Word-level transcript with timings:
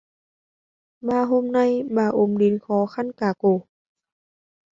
Ba 1.01 1.21
hôm 1.29 1.51
nay 1.51 1.83
bà 1.91 2.07
ốm 2.07 2.37
đến 2.37 2.59
khó 2.67 2.85
khăn 2.85 3.11
cả 3.17 3.33
cổ 3.37 3.67